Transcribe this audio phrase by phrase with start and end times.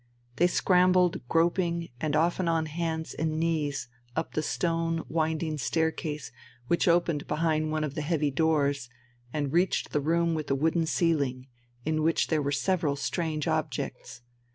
[0.37, 6.31] They scrambled groping and often on hands and knees up the stone winding staircase
[6.65, 8.89] which opened behind one of the heavy doors,
[9.31, 11.45] and reached the room with the wooden ceiling,
[11.85, 14.23] in which there were several strange objects.